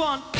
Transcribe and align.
fun. 0.00 0.39